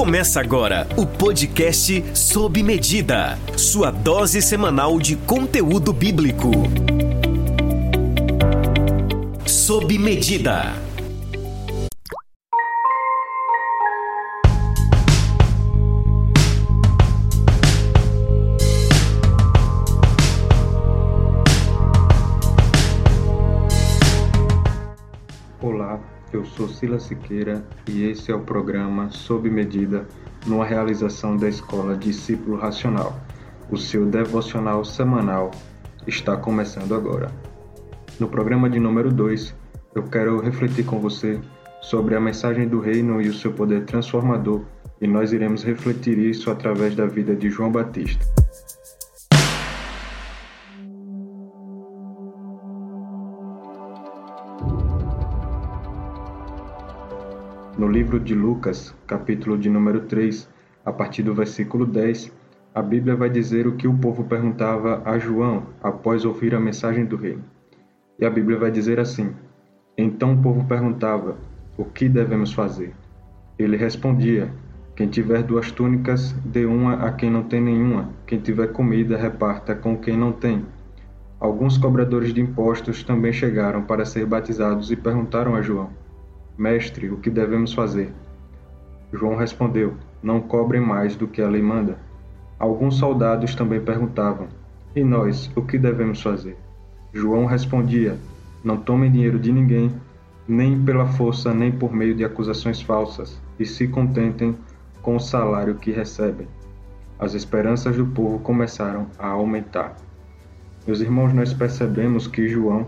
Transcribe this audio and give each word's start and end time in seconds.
Começa 0.00 0.40
agora 0.40 0.88
o 0.96 1.04
podcast 1.04 2.02
Sob 2.16 2.62
Medida, 2.62 3.38
sua 3.54 3.90
dose 3.90 4.40
semanal 4.40 4.98
de 4.98 5.14
conteúdo 5.14 5.92
bíblico. 5.92 6.50
Sob 9.44 9.98
Medida. 9.98 10.72
Olá, 25.60 26.00
eu 26.32 26.44
sou 26.44 26.68
Silas 26.68 27.04
Siqueira 27.04 27.64
e 27.88 28.04
esse 28.04 28.30
é 28.30 28.34
o 28.34 28.40
programa 28.40 29.10
Sob 29.10 29.50
Medida, 29.50 30.06
numa 30.46 30.64
realização 30.64 31.36
da 31.36 31.48
Escola 31.48 31.96
Discípulo 31.96 32.56
Racional. 32.56 33.18
O 33.70 33.76
seu 33.76 34.06
devocional 34.06 34.84
semanal 34.84 35.50
está 36.06 36.36
começando 36.36 36.94
agora. 36.94 37.30
No 38.18 38.28
programa 38.28 38.70
de 38.70 38.78
número 38.78 39.12
2, 39.12 39.54
eu 39.94 40.04
quero 40.04 40.40
refletir 40.40 40.84
com 40.84 41.00
você 41.00 41.40
sobre 41.80 42.14
a 42.14 42.20
mensagem 42.20 42.68
do 42.68 42.80
reino 42.80 43.20
e 43.20 43.28
o 43.28 43.34
seu 43.34 43.52
poder 43.52 43.84
transformador, 43.84 44.62
e 45.00 45.06
nós 45.06 45.32
iremos 45.32 45.64
refletir 45.64 46.18
isso 46.18 46.50
através 46.50 46.94
da 46.94 47.06
vida 47.06 47.34
de 47.34 47.50
João 47.50 47.72
Batista. 47.72 48.39
No 57.80 57.88
livro 57.88 58.20
de 58.20 58.34
Lucas, 58.34 58.94
capítulo 59.06 59.56
de 59.56 59.70
número 59.70 60.00
3, 60.02 60.46
a 60.84 60.92
partir 60.92 61.22
do 61.22 61.34
versículo 61.34 61.86
10, 61.86 62.30
a 62.74 62.82
Bíblia 62.82 63.16
vai 63.16 63.30
dizer 63.30 63.66
o 63.66 63.74
que 63.74 63.88
o 63.88 63.96
povo 63.96 64.24
perguntava 64.24 65.00
a 65.02 65.18
João 65.18 65.62
após 65.82 66.26
ouvir 66.26 66.54
a 66.54 66.60
mensagem 66.60 67.06
do 67.06 67.16
reino. 67.16 67.42
E 68.18 68.26
a 68.26 68.28
Bíblia 68.28 68.58
vai 68.58 68.70
dizer 68.70 69.00
assim: 69.00 69.32
Então 69.96 70.34
o 70.34 70.42
povo 70.42 70.62
perguntava: 70.66 71.38
O 71.78 71.86
que 71.86 72.06
devemos 72.06 72.52
fazer? 72.52 72.92
Ele 73.58 73.78
respondia: 73.78 74.52
Quem 74.94 75.08
tiver 75.08 75.42
duas 75.42 75.72
túnicas, 75.72 76.32
dê 76.44 76.66
uma 76.66 76.96
a 76.96 77.10
quem 77.10 77.30
não 77.30 77.44
tem 77.44 77.62
nenhuma. 77.62 78.10
Quem 78.26 78.38
tiver 78.38 78.74
comida, 78.74 79.16
reparta 79.16 79.74
com 79.74 79.96
quem 79.96 80.18
não 80.18 80.32
tem. 80.32 80.66
Alguns 81.40 81.78
cobradores 81.78 82.34
de 82.34 82.42
impostos 82.42 83.02
também 83.02 83.32
chegaram 83.32 83.80
para 83.84 84.04
ser 84.04 84.26
batizados 84.26 84.92
e 84.92 84.96
perguntaram 84.96 85.54
a 85.54 85.62
João: 85.62 85.88
Mestre, 86.60 87.08
o 87.08 87.16
que 87.16 87.30
devemos 87.30 87.72
fazer? 87.72 88.12
João 89.10 89.34
respondeu: 89.34 89.94
Não 90.22 90.42
cobrem 90.42 90.78
mais 90.78 91.16
do 91.16 91.26
que 91.26 91.40
a 91.40 91.48
lei 91.48 91.62
manda. 91.62 91.96
Alguns 92.58 92.96
soldados 92.96 93.54
também 93.54 93.80
perguntavam: 93.80 94.46
E 94.94 95.02
nós, 95.02 95.50
o 95.56 95.62
que 95.62 95.78
devemos 95.78 96.20
fazer? 96.20 96.58
João 97.14 97.46
respondia: 97.46 98.18
Não 98.62 98.76
tomem 98.76 99.10
dinheiro 99.10 99.38
de 99.38 99.50
ninguém, 99.50 99.90
nem 100.46 100.78
pela 100.78 101.06
força, 101.06 101.54
nem 101.54 101.72
por 101.72 101.94
meio 101.94 102.14
de 102.14 102.26
acusações 102.26 102.82
falsas, 102.82 103.40
e 103.58 103.64
se 103.64 103.88
contentem 103.88 104.54
com 105.00 105.16
o 105.16 105.20
salário 105.20 105.76
que 105.76 105.90
recebem. 105.90 106.46
As 107.18 107.32
esperanças 107.32 107.96
do 107.96 108.04
povo 108.04 108.38
começaram 108.38 109.06
a 109.18 109.28
aumentar. 109.28 109.96
Meus 110.86 111.00
irmãos, 111.00 111.32
nós 111.32 111.54
percebemos 111.54 112.26
que 112.26 112.46
João 112.46 112.86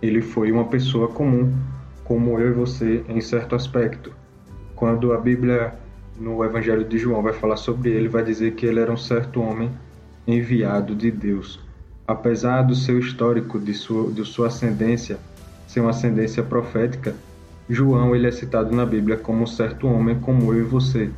ele 0.00 0.22
foi 0.22 0.52
uma 0.52 0.66
pessoa 0.66 1.08
comum 1.08 1.52
como 2.10 2.40
eu 2.40 2.50
e 2.50 2.52
você 2.52 3.04
em 3.08 3.20
certo 3.20 3.54
aspecto. 3.54 4.12
Quando 4.74 5.12
a 5.12 5.16
Bíblia 5.16 5.74
no 6.18 6.44
Evangelho 6.44 6.84
de 6.84 6.98
João 6.98 7.22
vai 7.22 7.32
falar 7.32 7.56
sobre 7.56 7.90
ele, 7.90 8.08
vai 8.08 8.24
dizer 8.24 8.54
que 8.54 8.66
ele 8.66 8.80
era 8.80 8.90
um 8.90 8.96
certo 8.96 9.40
homem 9.40 9.70
enviado 10.26 10.92
de 10.92 11.08
Deus. 11.08 11.60
Apesar 12.08 12.62
do 12.62 12.74
seu 12.74 12.98
histórico, 12.98 13.60
de 13.60 13.72
sua, 13.72 14.10
de 14.10 14.24
sua 14.24 14.48
ascendência, 14.48 15.18
ser 15.68 15.78
uma 15.78 15.90
ascendência 15.90 16.42
profética, 16.42 17.14
João 17.68 18.12
ele 18.12 18.26
é 18.26 18.32
citado 18.32 18.74
na 18.74 18.84
Bíblia 18.84 19.16
como 19.16 19.44
um 19.44 19.46
certo 19.46 19.86
homem 19.86 20.18
como 20.18 20.52
eu 20.52 20.62
e 20.62 20.64
você, 20.64 21.10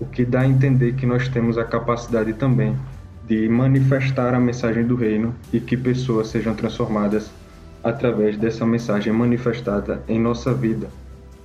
o 0.00 0.06
que 0.06 0.24
dá 0.24 0.40
a 0.40 0.48
entender 0.48 0.94
que 0.94 1.06
nós 1.06 1.28
temos 1.28 1.56
a 1.56 1.64
capacidade 1.64 2.32
também 2.32 2.76
de 3.28 3.48
manifestar 3.48 4.34
a 4.34 4.40
mensagem 4.40 4.84
do 4.84 4.96
reino 4.96 5.36
e 5.52 5.60
que 5.60 5.76
pessoas 5.76 6.26
sejam 6.26 6.52
transformadas 6.52 7.30
através 7.82 8.36
dessa 8.36 8.64
mensagem 8.64 9.12
manifestada 9.12 10.02
em 10.08 10.20
nossa 10.20 10.54
vida. 10.54 10.88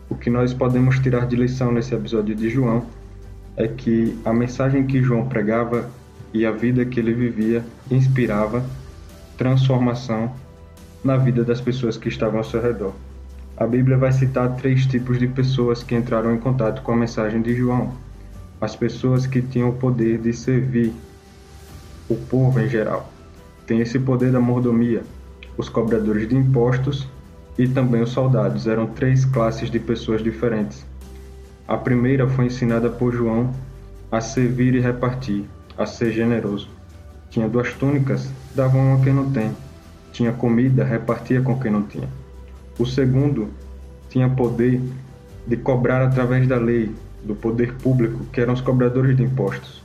O 0.09 0.15
que 0.15 0.29
nós 0.29 0.53
podemos 0.53 0.99
tirar 0.99 1.25
de 1.27 1.35
lição 1.35 1.71
nesse 1.71 1.93
episódio 1.93 2.35
de 2.35 2.49
João 2.49 2.85
é 3.55 3.67
que 3.67 4.17
a 4.23 4.31
mensagem 4.31 4.85
que 4.85 5.01
João 5.01 5.27
pregava 5.27 5.89
e 6.33 6.45
a 6.45 6.51
vida 6.51 6.85
que 6.85 6.99
ele 6.99 7.13
vivia 7.13 7.63
inspirava 7.89 8.63
transformação 9.37 10.31
na 11.03 11.17
vida 11.17 11.43
das 11.43 11.59
pessoas 11.59 11.97
que 11.97 12.09
estavam 12.09 12.37
ao 12.37 12.43
seu 12.43 12.61
redor. 12.61 12.93
A 13.55 13.65
Bíblia 13.65 13.97
vai 13.97 14.11
citar 14.11 14.55
três 14.55 14.85
tipos 14.85 15.17
de 15.17 15.27
pessoas 15.27 15.81
que 15.81 15.95
entraram 15.95 16.33
em 16.33 16.37
contato 16.37 16.81
com 16.83 16.91
a 16.91 16.95
mensagem 16.95 17.41
de 17.41 17.55
João: 17.55 17.91
as 18.61 18.75
pessoas 18.75 19.25
que 19.25 19.41
tinham 19.41 19.69
o 19.69 19.73
poder 19.73 20.19
de 20.19 20.31
servir 20.33 20.93
o 22.07 22.15
povo 22.15 22.59
em 22.59 22.69
geral. 22.69 23.11
Tem 23.65 23.81
esse 23.81 23.99
poder 23.99 24.31
da 24.31 24.39
mordomia, 24.39 25.03
os 25.57 25.67
cobradores 25.69 26.29
de 26.29 26.35
impostos 26.35 27.07
e 27.57 27.67
também 27.67 28.01
os 28.01 28.11
soldados. 28.11 28.67
Eram 28.67 28.87
três 28.87 29.25
classes 29.25 29.69
de 29.69 29.79
pessoas 29.79 30.23
diferentes. 30.23 30.85
A 31.67 31.75
primeira 31.75 32.27
foi 32.27 32.45
ensinada 32.45 32.89
por 32.89 33.13
João 33.13 33.51
a 34.11 34.21
servir 34.21 34.75
e 34.75 34.79
repartir, 34.79 35.43
a 35.77 35.85
ser 35.85 36.11
generoso. 36.11 36.69
Tinha 37.29 37.49
duas 37.49 37.73
túnicas, 37.73 38.31
davam 38.55 38.95
a 38.95 39.03
quem 39.03 39.13
não 39.13 39.31
tem. 39.31 39.51
Tinha 40.13 40.31
comida, 40.31 40.83
repartia 40.83 41.41
com 41.41 41.59
quem 41.59 41.71
não 41.71 41.83
tinha. 41.83 42.07
O 42.79 42.85
segundo 42.85 43.49
tinha 44.09 44.29
poder 44.29 44.81
de 45.45 45.57
cobrar 45.57 46.03
através 46.03 46.47
da 46.47 46.57
lei, 46.57 46.91
do 47.23 47.35
poder 47.35 47.73
público, 47.75 48.23
que 48.31 48.39
eram 48.39 48.53
os 48.53 48.61
cobradores 48.61 49.15
de 49.17 49.23
impostos. 49.23 49.81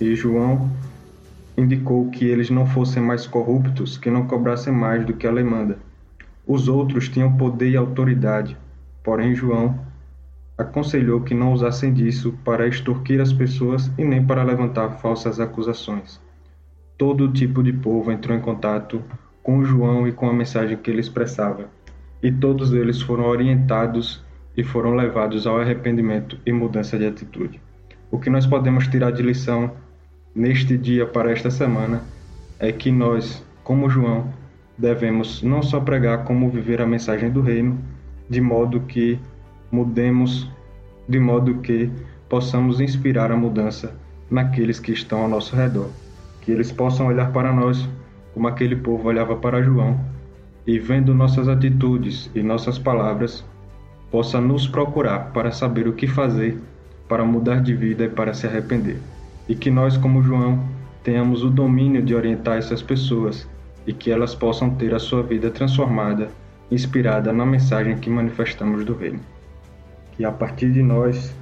E 0.00 0.14
João 0.14 0.70
indicou 1.56 2.10
que 2.10 2.24
eles 2.24 2.50
não 2.50 2.66
fossem 2.66 3.02
mais 3.02 3.26
corruptos, 3.26 3.96
que 3.96 4.10
não 4.10 4.26
cobrassem 4.26 4.72
mais 4.72 5.04
do 5.04 5.14
que 5.14 5.26
a 5.26 5.32
lei 5.32 5.44
manda. 5.44 5.78
Os 6.46 6.68
outros 6.68 7.08
tinham 7.08 7.36
poder 7.36 7.70
e 7.70 7.76
autoridade, 7.76 8.56
porém 9.02 9.34
João 9.34 9.78
aconselhou 10.56 11.20
que 11.20 11.34
não 11.34 11.52
usassem 11.52 11.92
disso 11.92 12.34
para 12.44 12.66
extorquir 12.66 13.20
as 13.20 13.32
pessoas 13.32 13.90
e 13.98 14.04
nem 14.04 14.24
para 14.24 14.42
levantar 14.42 14.90
falsas 14.98 15.40
acusações. 15.40 16.20
Todo 16.96 17.32
tipo 17.32 17.62
de 17.62 17.72
povo 17.72 18.12
entrou 18.12 18.36
em 18.36 18.40
contato 18.40 19.02
com 19.42 19.64
João 19.64 20.06
e 20.06 20.12
com 20.12 20.28
a 20.28 20.32
mensagem 20.32 20.76
que 20.76 20.90
ele 20.90 21.00
expressava, 21.00 21.68
e 22.22 22.30
todos 22.30 22.72
eles 22.72 23.02
foram 23.02 23.24
orientados 23.24 24.24
e 24.56 24.62
foram 24.62 24.94
levados 24.94 25.46
ao 25.46 25.60
arrependimento 25.60 26.38
e 26.46 26.52
mudança 26.52 26.96
de 26.96 27.06
atitude. 27.06 27.60
O 28.10 28.18
que 28.18 28.30
nós 28.30 28.46
podemos 28.46 28.86
tirar 28.86 29.10
de 29.10 29.22
lição 29.22 29.72
neste 30.34 30.76
dia 30.76 31.06
para 31.06 31.30
esta 31.30 31.50
semana 31.50 32.02
é 32.58 32.72
que 32.72 32.90
nós, 32.90 33.44
como 33.62 33.88
João, 33.88 34.32
devemos 34.76 35.42
não 35.42 35.62
só 35.62 35.78
pregar 35.80 36.24
como 36.24 36.50
viver 36.50 36.80
a 36.80 36.86
mensagem 36.86 37.30
do 37.30 37.40
reino, 37.40 37.78
de 38.28 38.40
modo 38.40 38.80
que 38.80 39.18
mudemos, 39.70 40.50
de 41.08 41.20
modo 41.20 41.58
que 41.58 41.88
possamos 42.28 42.80
inspirar 42.80 43.30
a 43.30 43.36
mudança 43.36 43.94
naqueles 44.28 44.80
que 44.80 44.92
estão 44.92 45.22
ao 45.22 45.28
nosso 45.28 45.54
redor, 45.54 45.88
que 46.40 46.50
eles 46.50 46.72
possam 46.72 47.06
olhar 47.06 47.32
para 47.32 47.52
nós 47.52 47.88
como 48.32 48.48
aquele 48.48 48.74
povo 48.74 49.08
olhava 49.08 49.36
para 49.36 49.62
João 49.62 50.00
e 50.66 50.78
vendo 50.80 51.14
nossas 51.14 51.46
atitudes 51.48 52.28
e 52.34 52.42
nossas 52.42 52.78
palavras, 52.78 53.44
possa 54.10 54.40
nos 54.40 54.66
procurar 54.66 55.30
para 55.32 55.52
saber 55.52 55.86
o 55.86 55.92
que 55.92 56.08
fazer 56.08 56.58
para 57.06 57.24
mudar 57.24 57.60
de 57.60 57.74
vida 57.74 58.04
e 58.04 58.08
para 58.08 58.34
se 58.34 58.46
arrepender 58.46 58.98
e 59.48 59.54
que 59.54 59.70
nós, 59.70 59.96
como 59.96 60.22
João, 60.22 60.62
tenhamos 61.02 61.44
o 61.44 61.50
domínio 61.50 62.02
de 62.02 62.14
orientar 62.14 62.56
essas 62.56 62.82
pessoas 62.82 63.46
e 63.86 63.92
que 63.92 64.10
elas 64.10 64.34
possam 64.34 64.70
ter 64.70 64.94
a 64.94 64.98
sua 64.98 65.22
vida 65.22 65.50
transformada, 65.50 66.28
inspirada 66.70 67.32
na 67.32 67.44
mensagem 67.44 67.98
que 67.98 68.08
manifestamos 68.08 68.84
do 68.84 68.94
Reino. 68.94 69.20
Que 70.12 70.24
a 70.24 70.32
partir 70.32 70.72
de 70.72 70.82
nós, 70.82 71.34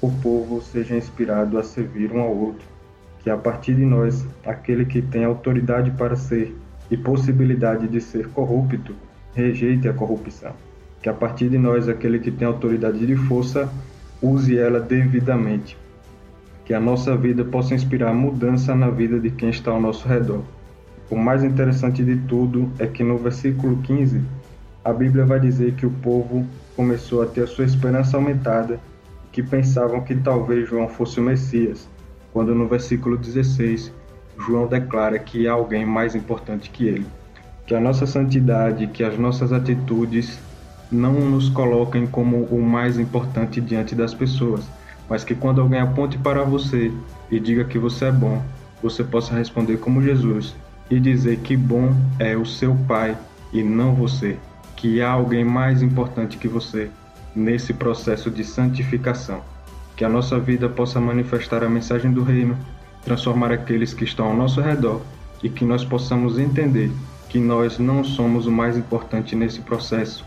o 0.00 0.10
povo 0.10 0.60
seja 0.60 0.96
inspirado 0.96 1.58
a 1.58 1.62
servir 1.62 2.10
um 2.12 2.20
ao 2.20 2.36
outro. 2.36 2.66
Que 3.22 3.30
a 3.30 3.36
partir 3.36 3.74
de 3.74 3.84
nós, 3.84 4.26
aquele 4.44 4.84
que 4.84 5.00
tem 5.00 5.24
autoridade 5.24 5.90
para 5.92 6.16
ser 6.16 6.56
e 6.90 6.96
possibilidade 6.96 7.86
de 7.86 8.00
ser 8.00 8.28
corrupto, 8.28 8.94
rejeite 9.34 9.86
a 9.88 9.92
corrupção. 9.92 10.52
Que 11.00 11.08
a 11.08 11.14
partir 11.14 11.48
de 11.48 11.58
nós, 11.58 11.88
aquele 11.88 12.18
que 12.18 12.30
tem 12.30 12.48
autoridade 12.48 13.06
de 13.06 13.14
força, 13.14 13.70
use 14.20 14.58
ela 14.58 14.80
devidamente 14.80 15.76
que 16.68 16.74
a 16.74 16.80
nossa 16.80 17.16
vida 17.16 17.46
possa 17.46 17.74
inspirar 17.74 18.12
mudança 18.12 18.74
na 18.74 18.90
vida 18.90 19.18
de 19.18 19.30
quem 19.30 19.48
está 19.48 19.70
ao 19.70 19.80
nosso 19.80 20.06
redor. 20.06 20.42
O 21.08 21.16
mais 21.16 21.42
interessante 21.42 22.04
de 22.04 22.14
tudo 22.28 22.70
é 22.78 22.86
que 22.86 23.02
no 23.02 23.16
versículo 23.16 23.78
15, 23.78 24.20
a 24.84 24.92
Bíblia 24.92 25.24
vai 25.24 25.40
dizer 25.40 25.72
que 25.76 25.86
o 25.86 25.90
povo 25.90 26.44
começou 26.76 27.22
a 27.22 27.26
ter 27.26 27.44
a 27.44 27.46
sua 27.46 27.64
esperança 27.64 28.18
aumentada, 28.18 28.78
que 29.32 29.42
pensavam 29.42 30.02
que 30.02 30.14
talvez 30.14 30.68
João 30.68 30.88
fosse 30.88 31.18
o 31.18 31.22
Messias, 31.22 31.88
quando 32.34 32.54
no 32.54 32.68
versículo 32.68 33.16
16 33.16 33.90
João 34.38 34.66
declara 34.66 35.18
que 35.18 35.48
há 35.48 35.52
alguém 35.52 35.86
mais 35.86 36.14
importante 36.14 36.68
que 36.68 36.86
ele. 36.86 37.06
Que 37.66 37.74
a 37.74 37.80
nossa 37.80 38.04
santidade, 38.04 38.88
que 38.88 39.02
as 39.02 39.18
nossas 39.18 39.54
atitudes 39.54 40.38
não 40.92 41.14
nos 41.14 41.48
coloquem 41.48 42.06
como 42.06 42.44
o 42.44 42.60
mais 42.60 42.98
importante 42.98 43.58
diante 43.58 43.94
das 43.94 44.12
pessoas, 44.12 44.68
mas 45.08 45.24
que 45.24 45.34
quando 45.34 45.60
alguém 45.60 45.80
aponte 45.80 46.18
para 46.18 46.42
você 46.42 46.92
e 47.30 47.40
diga 47.40 47.64
que 47.64 47.78
você 47.78 48.06
é 48.06 48.12
bom, 48.12 48.42
você 48.82 49.02
possa 49.02 49.34
responder 49.34 49.78
como 49.78 50.02
Jesus 50.02 50.54
e 50.90 51.00
dizer 51.00 51.38
que 51.38 51.56
bom 51.56 51.94
é 52.18 52.36
o 52.36 52.46
seu 52.46 52.76
Pai 52.86 53.16
e 53.52 53.62
não 53.62 53.94
você, 53.94 54.36
que 54.76 55.00
há 55.00 55.10
alguém 55.10 55.44
mais 55.44 55.82
importante 55.82 56.36
que 56.36 56.48
você 56.48 56.90
nesse 57.34 57.72
processo 57.72 58.30
de 58.30 58.44
santificação. 58.44 59.42
Que 59.96 60.04
a 60.04 60.08
nossa 60.08 60.38
vida 60.38 60.68
possa 60.68 61.00
manifestar 61.00 61.64
a 61.64 61.68
mensagem 61.68 62.12
do 62.12 62.22
Reino, 62.22 62.56
transformar 63.04 63.50
aqueles 63.50 63.92
que 63.92 64.04
estão 64.04 64.26
ao 64.26 64.36
nosso 64.36 64.60
redor 64.60 65.02
e 65.42 65.48
que 65.48 65.64
nós 65.64 65.84
possamos 65.84 66.38
entender 66.38 66.90
que 67.28 67.38
nós 67.38 67.78
não 67.78 68.02
somos 68.02 68.46
o 68.46 68.52
mais 68.52 68.76
importante 68.76 69.36
nesse 69.36 69.60
processo, 69.60 70.24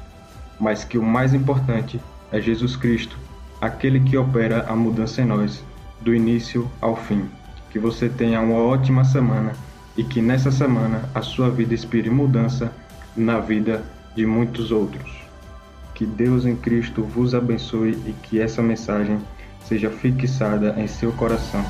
mas 0.60 0.84
que 0.84 0.98
o 0.98 1.04
mais 1.04 1.34
importante 1.34 2.00
é 2.32 2.40
Jesus 2.40 2.76
Cristo, 2.76 3.18
aquele 3.62 4.00
que 4.00 4.18
opera 4.18 4.66
a 4.68 4.76
mudança 4.76 5.22
em 5.22 5.26
nós, 5.26 5.64
do 6.02 6.14
início 6.14 6.70
ao 6.82 6.96
fim. 6.96 7.30
Que 7.70 7.78
você 7.78 8.10
tenha 8.10 8.42
uma 8.42 8.58
ótima 8.58 9.06
semana 9.06 9.54
e 9.96 10.04
que 10.04 10.22
nessa 10.22 10.52
semana 10.52 11.08
a 11.14 11.22
sua 11.22 11.50
vida 11.50 11.74
inspire 11.74 12.10
mudança 12.10 12.74
na 13.16 13.40
vida 13.40 13.84
de 14.16 14.26
muitos 14.26 14.72
outros. 14.72 15.22
Que 15.94 16.06
Deus 16.06 16.46
em 16.46 16.56
Cristo 16.56 17.04
vos 17.04 17.36
abençoe 17.36 17.92
e 18.06 18.14
que 18.24 18.40
essa 18.40 18.62
mensagem 18.62 19.20
seja 19.64 19.90
fixada 19.90 20.76
em 20.78 20.88
seu 20.88 21.12
coração. 21.12 21.64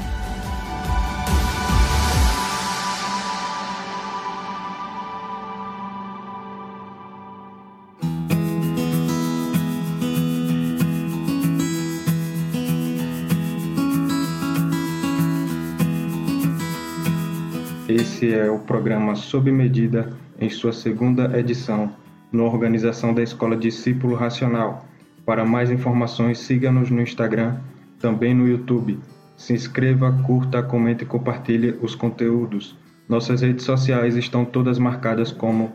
Esse 17.93 18.33
é 18.33 18.49
o 18.49 18.57
programa 18.57 19.15
Sob 19.15 19.51
Medida 19.51 20.13
em 20.39 20.49
sua 20.49 20.71
segunda 20.71 21.37
edição, 21.37 21.91
na 22.31 22.41
organização 22.43 23.13
da 23.13 23.21
Escola 23.21 23.57
Discípulo 23.57 24.15
Racional. 24.15 24.85
Para 25.25 25.43
mais 25.43 25.69
informações, 25.69 26.39
siga-nos 26.39 26.89
no 26.89 27.01
Instagram, 27.01 27.57
também 27.99 28.33
no 28.33 28.47
YouTube. 28.47 28.97
Se 29.35 29.51
inscreva, 29.51 30.09
curta, 30.25 30.63
comente 30.63 31.03
e 31.03 31.05
compartilhe 31.05 31.77
os 31.81 31.93
conteúdos. 31.93 32.77
Nossas 33.09 33.41
redes 33.41 33.65
sociais 33.65 34.15
estão 34.15 34.45
todas 34.45 34.79
marcadas 34.79 35.29
como 35.29 35.73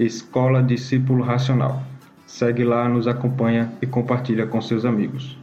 Escola 0.00 0.64
Discípulo 0.64 1.22
Racional. 1.22 1.80
Segue 2.26 2.64
lá, 2.64 2.88
nos 2.88 3.06
acompanha 3.06 3.72
e 3.80 3.86
compartilha 3.86 4.46
com 4.48 4.60
seus 4.60 4.84
amigos. 4.84 5.38